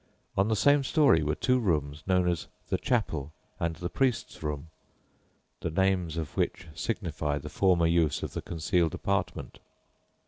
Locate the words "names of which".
5.69-6.65